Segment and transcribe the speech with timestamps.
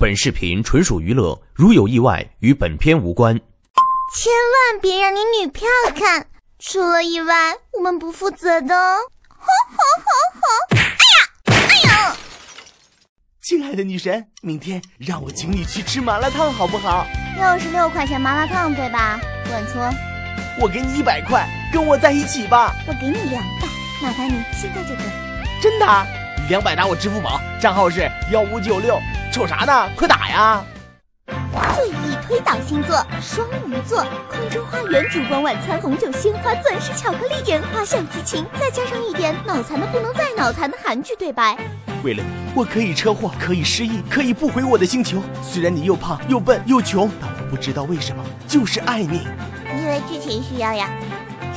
[0.00, 3.34] 本视频纯属娱乐，如有意外，与本片无关。
[4.14, 6.28] 千万别让你女票看，
[6.60, 8.98] 出了意外，我们不负责的哦。
[9.28, 10.76] 吼吼吼吼！
[10.76, 12.16] 哎呀，哎呀！
[13.42, 17.04] 亲爱的女神，明天让我请你去吃麻辣烫好不好？
[17.36, 19.18] 六十六块钱麻辣烫，对吧？
[19.50, 19.82] 晚搓，
[20.60, 22.72] 我给你一百块，跟我在一起吧。
[22.86, 23.66] 我给你两百，
[24.00, 25.02] 麻烦你现在就给。
[25.60, 26.06] 真的？
[26.48, 28.96] 两百打我支付宝，账号是幺五九六。
[29.32, 29.90] 瞅啥呢？
[29.96, 30.64] 快打呀！
[31.76, 41.56] 最易推倒星座双鱼座，空中花园烛光晚餐，红酒鲜花钻石巧克力烟花小激情，再加上一点脑残的不能再脑残的韩剧对白。
[42.02, 45.22] 为了你，我可以车祸，可以失忆，可以不回我的星球。
[45.42, 49.26] 虽然你又胖又笨又穷，但我不知道为什么，就是爱你。
[49.70, 50.88] 因为剧情需要呀？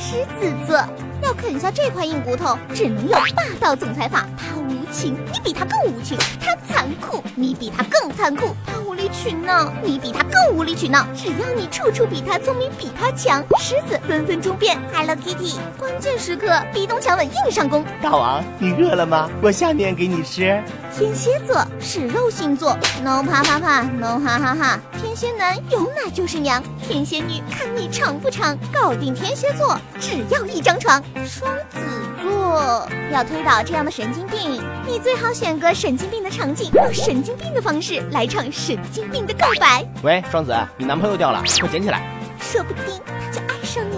[0.01, 0.75] 狮子座
[1.21, 4.25] 要啃下这块硬骨头，只能用霸道总裁法。
[4.35, 11.05] 他无情，你比他更无情；他残酷，你比他更残酷；他无理取闹，你比他更无理取闹。
[11.15, 15.59] 只要你处处比他聪明，比他强，狮子分分钟变 Hello Kitty。
[15.77, 17.85] 关键时刻壁咚强吻硬上弓。
[18.01, 19.29] 大王，你饿了吗？
[19.39, 20.59] 我下面给你吃。
[20.97, 24.79] 天蝎座是肉星座，no 啪啪啪，no 哈哈哈。
[25.11, 31.03] 天蝎男有奶就是娘，天蝎女看你长不长，搞定天蝎座只要一张床。
[31.25, 31.79] 双子
[32.23, 39.85] 座要推倒这样的神经病，你最好选个神经病的场景，用神经病的方式来唱神经病的告白。
[40.01, 42.01] 喂，双子，你男朋友掉了，快捡起来。
[42.39, 42.97] 说不定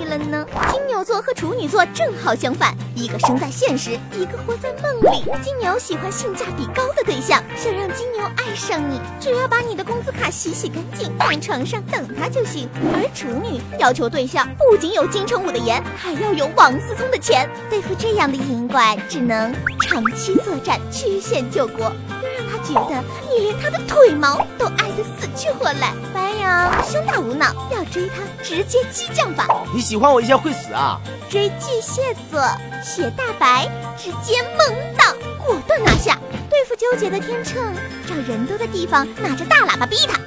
[0.04, 0.46] 了呢。
[0.72, 5.23] 金牛座和处女座正好相反，一个生在现实，一个活在梦里。
[5.42, 12.70] 金牛喜欢性价比高的对象，想让金牛爱上你，只要把你的工资卡洗洗干净，放床上等他就行。
[12.94, 17.50] 而处女要求对象不仅有金城武的颜，还要有王思聪的钱。
[17.70, 19.54] 对付这样的异淫怪，只能
[19.94, 21.82] 长期作战，曲线救国。
[21.84, 25.94] 要让他觉得你连他的腿毛都爱得死去活来。
[26.12, 29.46] 白羊胸大无脑，要追他直接激将法。
[29.72, 31.00] 你喜欢我一下会死啊？
[31.30, 32.02] 追巨蟹
[32.32, 32.42] 座，
[32.84, 35.16] 写大白，直接猛挡，
[35.46, 36.18] 果断拿下。
[36.50, 37.62] 对付纠结的天秤，
[38.08, 40.20] 找人多的地方，拿着大喇叭逼他。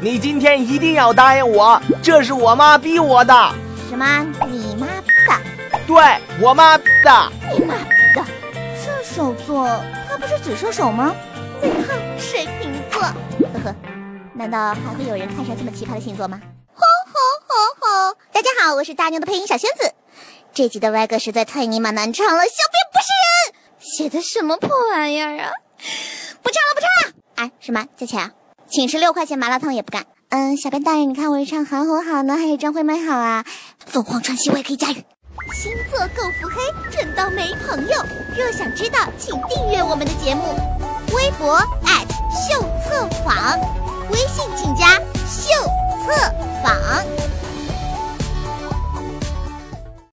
[0.00, 3.32] 你今天一定要答应我，这是我妈逼我的。
[3.88, 4.26] 什么？
[4.48, 5.78] 你妈逼的？
[5.86, 5.96] 对
[6.40, 7.32] 我妈逼的。
[7.52, 7.74] 你妈
[9.14, 9.66] 手座，
[10.08, 11.14] 他不是只射手吗？
[11.60, 11.78] 最后，
[12.18, 13.14] 水瓶座，呵
[13.62, 13.74] 呵，
[14.34, 16.40] 难道还会有人看上这么奇葩的星座吗？
[16.72, 17.14] 吼吼
[17.46, 18.16] 吼吼！
[18.32, 19.92] 大家好，我是大牛的配音小仙子。
[20.54, 25.52] 这集的歪歌实在太尼玛难唱了，小编不是人，写的什么破玩意儿啊！
[26.42, 27.14] 不唱了，不唱了！
[27.36, 28.32] 哎，什么加钱？
[28.70, 30.06] 请吃六块钱麻辣烫也不干。
[30.30, 33.44] 嗯，小编大人，你看我是唱韩红好呢，还是张惠妹好啊？
[33.84, 35.04] 凤凰传奇我也可以驾驭。
[35.50, 38.04] 星座够腹黑，蠢到没朋友。
[38.36, 40.54] 若想知道，请订阅我们的节目，
[41.14, 41.58] 微博
[42.30, 43.58] 秀策房，
[44.10, 44.81] 微信请加。